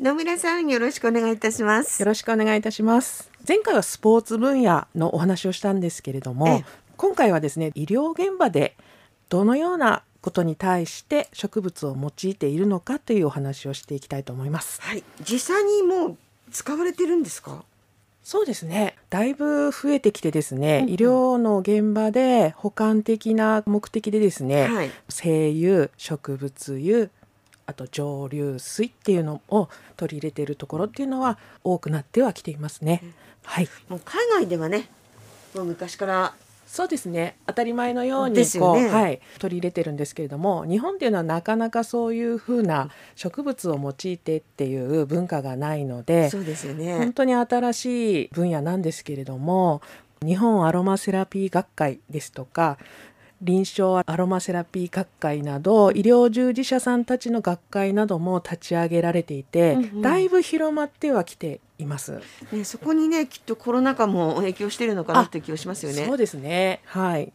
[0.00, 2.00] 野村さんよろしくお願いいたします。
[2.00, 3.32] よろしくお願いいたします。
[3.46, 6.62] 前回はスポーツ分野のお話をしたんですけれども
[6.96, 8.76] 今回はですね医療現場で
[9.28, 14.80] どのようなことに対して植物を用いているのかというお話をしていきたいと思います。
[14.82, 15.02] はい。
[15.28, 16.16] 実際にもう
[16.52, 17.64] 使われてるんですか？
[18.22, 18.94] そうですね。
[19.10, 27.08] だいぶ増えてきてですね、うんうん、医療の現場で補完的な目的でですね、はい、精油植物油
[27.68, 33.02] あと蒸留水っていうのを取り入れているところっていうのは多くなってはきていますね。
[33.44, 33.68] はい。
[33.90, 34.88] もう海外ではね、
[35.54, 36.34] もう昔から。
[36.66, 37.36] そうですね。
[37.46, 46.98] 当たり前のようにこう、ね、はい、取り入れてるんですけれども日本っていうのはなかなかそういうふうな植物を用いてっていう文化がないのでそうですよね。
[46.98, 49.80] 本当に新しい分野なんですけれども
[50.22, 52.76] 日本アロマセラピー学会ですとか
[53.40, 62.20] 臨床アロマセラピー学会など医療従事者さんたちの学会なども立ち上げられていて、うんうん、だいぶ広まってはきています。
[62.52, 66.04] ね、そこにねきっとコロナ禍も影響しているのかなって気がしますよね。
[66.04, 66.80] そうですね。
[66.86, 67.32] はい。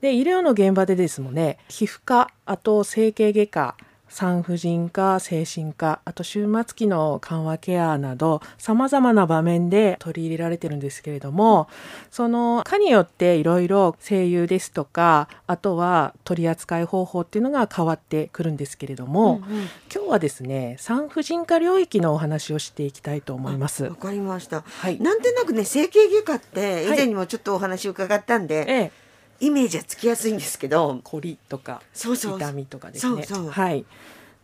[0.00, 3.76] で医療の現場でですもね皮膚科あと整形外科
[4.16, 11.68] 産婦人科精神科あと終末期の緩和ケアなどさまざまな場面で取り入れられてるんですけれども
[12.10, 19.60] その科によっていろいろ声優ですとかあとは取り扱い方法っていうのが変わってくるんですけれども、うんうん、
[19.94, 23.84] 今日はですね産婦人科領域のお話をしていきたいと思います。
[23.84, 29.05] わかりました、はい、なんとなくね整形外科って以前にもちょっとお話を伺ったんで、はい、ええ
[29.40, 31.00] イメージはつきやすいんですけど。
[31.02, 33.24] 凝りとか痛みとかですね。
[33.50, 33.84] はい。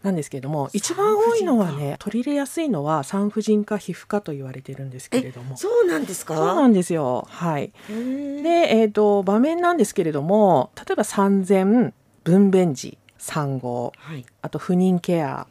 [0.02, 5.56] なんですけれども一番多いのはね取り入れやすいのは産婦人科皮膚科と言われてるんですけれども。
[5.56, 6.34] そうなんですか？
[6.34, 7.24] そうなんですよ。
[7.30, 7.72] はい。
[7.88, 11.64] でえっ、ー、と場面なんですけれども例えば産前
[12.24, 15.46] 分娩時産後、はい、あと不妊ケア。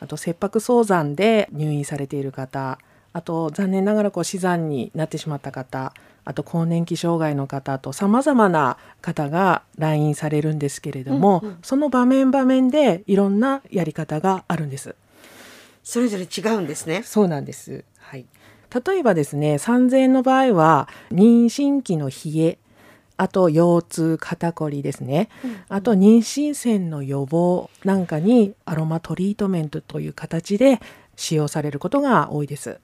[0.00, 2.80] あと切迫早産で入院されている方。
[3.12, 5.92] あと残念ながらこう死産になってしまった方
[6.24, 14.94] あと更年期障害の方とさまざまな方が来院されるんですけれども、うんうん、その場面場面でいろんなやり方があるんです。
[15.82, 17.02] それぞれ違うんですね。
[17.04, 17.84] そうなんです。
[17.98, 18.26] はい。
[18.86, 22.58] 例えばですね、産前の場合は妊娠期の冷え、
[23.16, 30.80] あと腰痛肩こりですね、うんうん、あと妊娠線の予防なんかにアロマトリートメントという形で
[31.16, 32.80] 使用されることが多いです。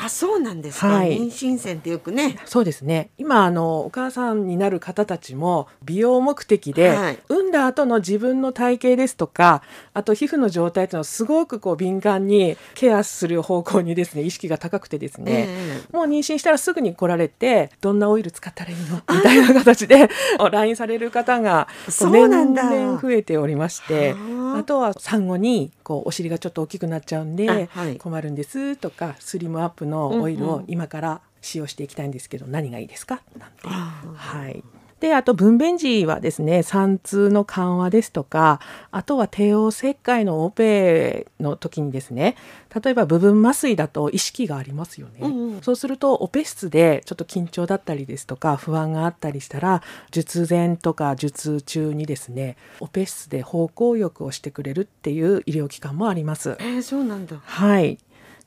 [0.00, 2.38] あそうなんですか、はい、妊娠線ってよくね。
[2.44, 3.10] そうですね。
[3.18, 9.62] 今あのお母さんになる方たちも美容目的で、はい、産んだ後の自分の体型ですとか
[9.94, 19.02] あと皮膚の状態っていうのをすごくこう敏感にケアする方向にですね意識が高くてですね、えー、もう妊娠したらすぐに来られてどんなオイル使ったらいいの？
[19.16, 20.08] みたいな形で
[20.52, 24.14] LINE される方が年々増えておりまして
[24.58, 33.22] あとは産後にこうお尻がちょっと大きくなっちゃうんで困るんですとかスリムアップのオイルを今から使用していきたいんですけど、何がいいですか？
[33.38, 33.68] なんて。
[33.68, 34.64] はい。
[35.00, 38.60] で、あと分娩時はですね、産痛の緩和ですとか、
[38.90, 42.36] あとは帝王切開のオペの時にですね、
[42.82, 45.18] 例えば部分麻酔だと意識がありますよね。
[45.20, 56.56] うんうん、そうするとオペ室でちょっと緊張だったりですとか、不安があったりしたら、術前とか術中にですね、オペ室で方向浴をしてくれるっていう医療機関もあります。
[56.58, 57.36] えー、そうなんだ。
[57.44, 57.98] はい。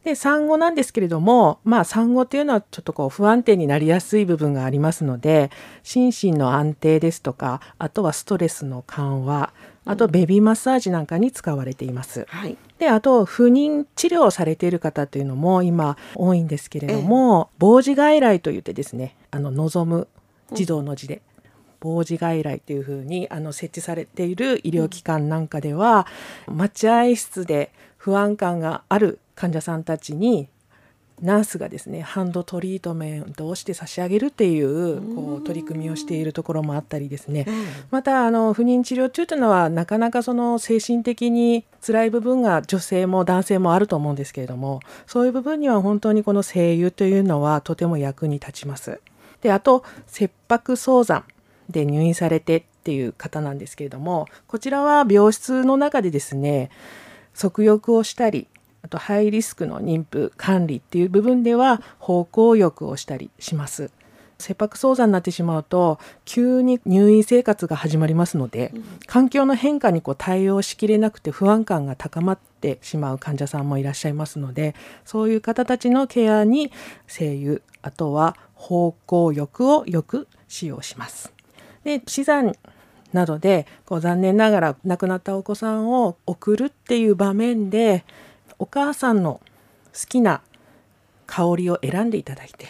[0.03, 5.51] で産後なんですけれどもまあ産後っていうのはちょっとこう不安定になりやすい部分がありますので
[5.83, 9.53] 心身の安定ですとかあとはストレスの緩和
[9.85, 12.25] あとベビーマッサージなんかに使われています。
[12.29, 20.07] はい、であと不妊治療をされている方というのも今多いんですけれども防治外来といってですねあの望む
[20.53, 21.21] 児童の字で。
[21.83, 26.05] 防治外来というふうにあの設置されている医療機関なんかでは、
[26.45, 30.49] 待合室で不安感がある患者さんたちに
[31.19, 37.47] ナースがですねハンドトリートメントをして差し上げるっていうこう取り組みをしているところもあったりですね。
[37.91, 48.99] またあの不妊治療中というのはなかなかその精神的に辛い部分が女性も男性もあると思うんですけれどもそういう部分には本当にこの声優というのはとても役に立ちます。
[49.41, 51.23] であと切迫早産
[51.69, 56.71] で入院されてっていう方なんですけれどもこちらは病室の中でですね
[57.33, 58.47] 足浴をしたり
[58.83, 63.91] あとハイリスクの妊婦管理っていう部分では方向浴をしたりします。
[64.41, 68.73] 切迫早産になってしまうと急に入院生活が始まりますので、
[69.05, 74.75] 環境の変化にこう対応しきれなくて不安感が高まってしまう患者さんもいらっしゃいますので
[75.05, 76.71] そういう方たちのケアに
[77.07, 81.31] 精油あとは方向浴をよく使用します。
[81.83, 82.53] で死産
[83.13, 88.05] などでこう残念ながら亡くなったお子さんを送るっていう場面で
[88.61, 89.41] お母さんの
[90.07, 90.43] きな
[91.25, 92.67] 香りを選んでいただいて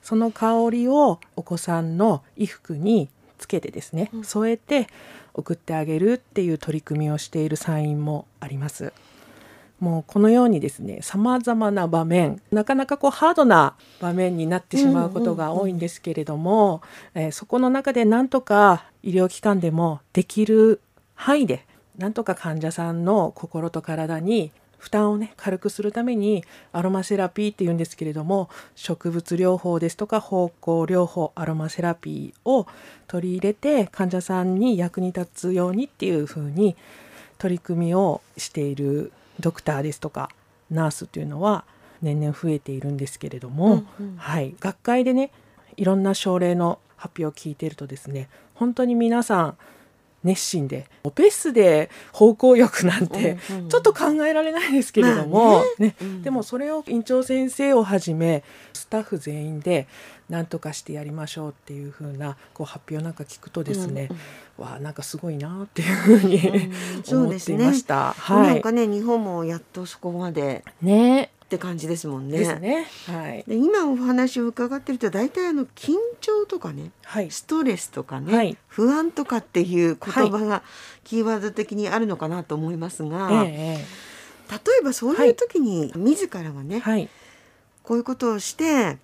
[0.00, 4.86] その香りをお子さんの衣服につけてですね、添えて
[5.34, 8.94] 送ってあげるっていう取り組みをしている産院もあります。
[9.78, 16.80] もうこのようにですねさまざまな場面なかなかこうハードな場面になってしまうことが多いんですけれども、
[17.14, 20.80] えそこの中でなんとか医療機関でもできる
[21.14, 21.66] 範囲で
[21.98, 24.50] なんとか患者さんの心と体に
[24.86, 32.68] 負担をね軽くするためにアロマセラピーっていうんですけれども植物療法ですとか芳香療法アロマセラピーを
[33.08, 36.76] 取り入れて患者さんに役に立つようにっていうふうに
[37.38, 39.10] 取り組みをしている
[39.40, 40.30] ドクターですとか
[40.70, 41.64] ナースっていうのは
[42.00, 45.32] 年々増えているんですけれども、うんうん、はい、学会でね
[45.76, 49.58] いろんな症例の発表を聞いているとですね本当に皆さん
[50.26, 53.38] 熱心でオペ室で方向浴なんて
[53.68, 58.42] ちょっと考えられないですけれども、ね、でもそれを院長先生をはじめ
[58.72, 59.86] スタッフ全員で
[60.28, 64.08] 何とかしてやりましょうっていう風なこう発表なんか聞くとですね、
[64.58, 68.08] うん、わあなんかすごいなっていうふうに、うん、思っていました。
[68.08, 72.38] ね、はい、なんかね日本もやっとそこまでねって感じですもんね。
[72.38, 72.86] ですね。
[73.06, 73.44] はい。
[73.46, 80.64] で今お話を伺ってると大体あの緊張とかね、はい、ストレスとかね、はい、不安とかっていう言葉が
[81.04, 83.78] キーワード的にあるのかなと思いますが、はい、例
[84.80, 87.08] えばそういう時に自らがね、はい、
[87.84, 88.98] こういうことをして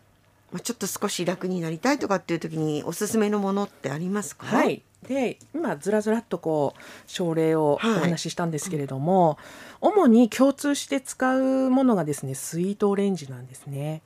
[0.52, 9.36] まあ、ちょっと少し楽になりたいとかっていう時におすすめのものってありますか、はい、で今ずらずらっとこう症例をお話ししたんですけれども、はい
[9.82, 14.00] 主に共通して使うものがですねスイートオレンジなんですね。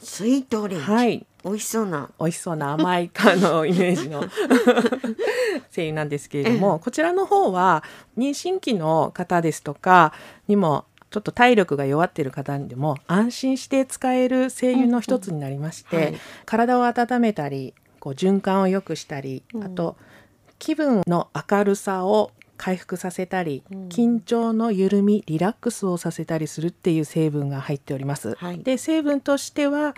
[0.00, 2.10] スイートオレンジ、はい、美味しそうな。
[2.18, 4.24] 美味しそうな甘いかの イメージの。
[5.70, 7.84] 精油なんですけれども、こちらの方は
[8.18, 10.12] 妊娠期の方ですとか
[10.48, 16.08] にもちょっと体力が弱っている方にでも安心して使える精油の一つになりまして、うんうん。
[16.08, 19.96] はい、体を温めたりこう循環を良くしたり、うん、あと
[20.58, 28.34] 気分の明るさを回復させたり、うん、緊張の緩みリラックスをさせたりするっていう成分が入っております。
[28.36, 29.94] はい、で成分としては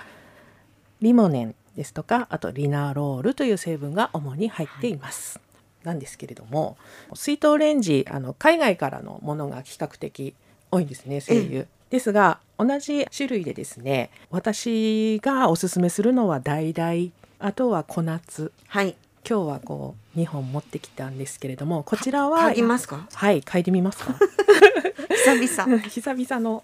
[1.01, 5.39] リモネンですとかあとリナロールという成分が主に入っています。
[5.39, 5.45] は
[5.85, 6.77] い、なんですけれども
[7.15, 10.35] スイートオレンジあの海外からのものが比較的
[10.71, 11.67] 多いんですね精油。
[11.91, 18.97] ですが同じ種類でですね私がおすすめするのは橙あとは小夏、はい、
[19.29, 23.09] 今日はこう2本持ってきたんですけれどもこちらは嗅ぎますか？
[23.13, 24.15] はい嗅いでみますか？
[25.27, 25.79] 久々。
[25.81, 26.63] 久々の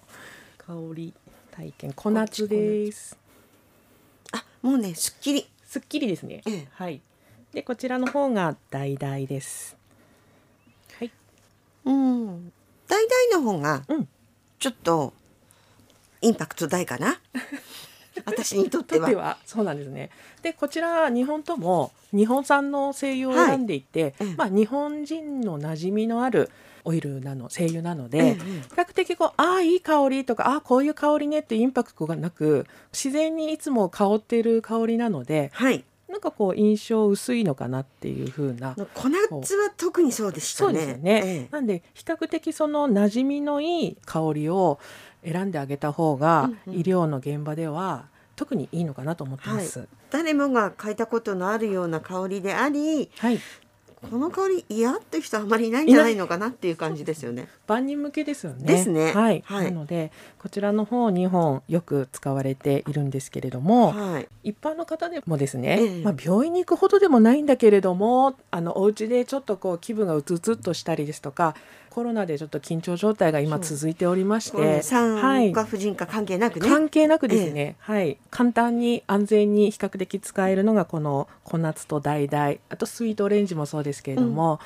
[0.58, 1.12] 香り
[1.50, 3.18] 体験小夏です
[4.32, 5.48] あもうねすっきり。
[5.66, 7.00] すっきりですね、ええ、はい。
[7.52, 9.74] でこちらの方が橙です。
[10.98, 11.10] はい。
[11.86, 12.52] うん。
[12.86, 12.96] 橙
[13.32, 13.82] の方が
[14.58, 15.14] ちょっと
[16.20, 17.18] インパクト大かな？
[18.24, 19.38] 私にとっては。
[19.44, 20.10] そうなんですね。
[20.42, 26.50] でこちら日本とも日本産の精油を選んでいて、はい、まあ日本人の馴染みのある
[26.84, 28.40] オイルなの精油なので、比
[28.74, 38.76] 較的こうああいい香りとかああこういう香りねってインパクトがなく自然にいつも香っている香りなので、はい、なんかこう印象薄いのかなっていう風な。
[38.94, 40.78] 小夏は特にそうでしたね。
[40.78, 44.78] そうですね、ええ、なんで比較的その馴染みのいい香りを
[45.24, 53.40] 選んであげた方が、医療の現場では特にいいのかなと思ってます、はい、誰もが嗅いだことのあるような香りであり、はい、
[54.10, 57.48] この香り嫌って人はあまりいないんじゃないのかなっていう感じですよね。
[57.66, 58.66] 万人向けですよね。
[58.66, 59.12] ですね。
[59.12, 59.42] はい。
[59.46, 71.54] はい、なのでこちらの方2本よく使われているんですけれども、はい、一般の方でもですね、ええ、まあ病院に行くほどでもないんだけれども、あのお家でちょっとこう気分がうつうつっとしたりですとか、
[71.92, 84.58] コロナでちょっと緊張状態が今続いておりまして、産科婦人科関係なくね、関係なくですね、はい、簡単に安全に比較的使えるのがこの小夏と橙、あとスイートオレンジもそうですけれども、うん、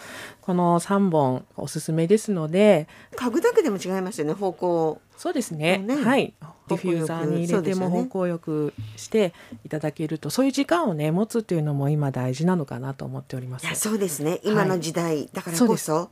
[0.43, 5.01] この3本おすすめですので、嗅ぐだけでも違いますよね、方向。
[5.17, 5.79] そうですね。
[5.79, 6.35] ねはい。
[6.69, 9.33] ディフューザーに入れても方向よくして
[9.65, 13.73] いただけるとそういう時間をね持つっていうのも今大事なのかなと思っております。
[13.77, 14.41] そうですね。
[14.43, 16.11] 今の時代、はい、だからこそ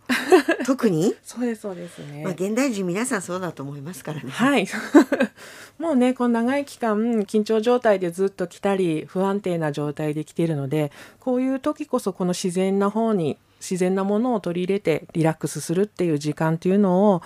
[0.65, 2.23] 特にそうです そうですね。
[2.23, 4.31] まあ現代人皆さんそうだと思いますからね。
[4.31, 4.67] はい。
[5.79, 17.23] もうねこの長い期間緊張状態でずっと来たり不安定な状態で来ているのでこういう時こそこの自然な方に自然なものを取り入れてリラックスするっていう時間っていうのを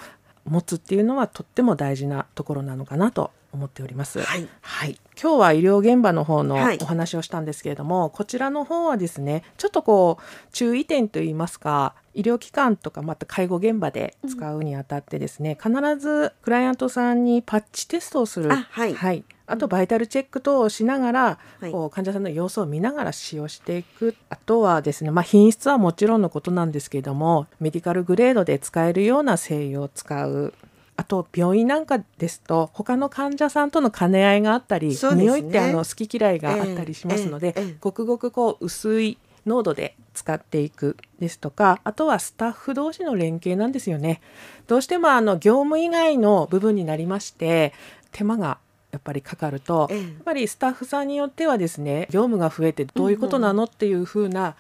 [0.49, 4.21] 持つっていうのはとっても大事なところなのかなと思っております。
[4.21, 18.51] はい、はい、今日は医療現場の方のお話をしたんですけれども、はい、こちらの方はですねちょっとこう注意点といいますか医療機関とかまた介護現場で使うにあたってですね、うん、必ずクライアントさんにパッチテストをする。
[18.51, 19.25] はい、はい。
[19.49, 24.15] あとバイタルチェック等をしながら、はい、こう患者さんの様子を見ながら使用していく。
[24.29, 30.53] あとはですね、まあ、品質はもちろんのことなんですけれどもメディカルグレードで使えるような精油を使う
[30.99, 44.21] あと病院なんかですと他の患者さんとの兼ね合いがあったり、ね、匂いってあの好き嫌いがあったりしますので、えーえー、ごくごくこう薄い濃度で使っていくですとかあとはスタッフ同士の連携なんですよね。
[44.67, 47.73] どうしてもあの業務以外の部分になりまして
[48.11, 48.59] 手間が
[48.91, 54.57] やっぱりかかると、やっぱりスタッフさんによってはですね業務が増えてどういうことなのっていうふうな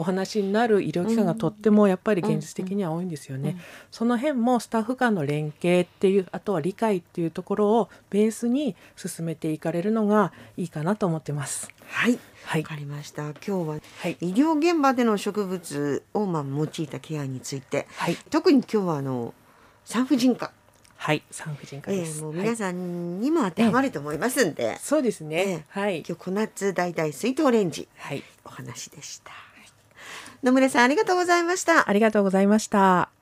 [0.00, 3.58] お話になる医療機関がとってもやっぱり現実的には多いんですよね。
[3.90, 11.68] その辺もスタッフ間の連携っていうあとは理解っていうところをベースに進めていかれるのがいいかなと思ってます。
[11.86, 13.24] はい、はい、わかりました。
[13.24, 13.76] 今日は、は
[14.08, 19.34] い、医療現場での植物をまあ用いたケアについて、はい、特に今日はあの
[19.84, 20.50] 産婦人科。
[20.96, 21.22] はい。
[21.30, 25.98] 産婦人科です、えー、もう皆さんにも当てはまると思いますんで、えー、そうですね、えー、はい。
[25.98, 29.49] 今日小夏大々水筒レンジ、はい、お話でした。
[30.42, 31.88] 野村さんありがとうございました。
[31.88, 33.19] ありがとうございました。